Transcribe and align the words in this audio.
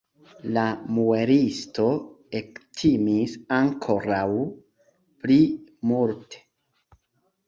La 0.53 0.61
muelisto 0.99 1.83
ektimis 2.39 3.35
ankoraŭ 3.57 4.23
pli 5.27 5.37
multe. 5.91 6.41